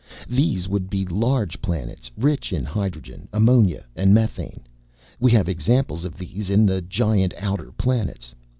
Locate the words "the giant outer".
6.65-7.71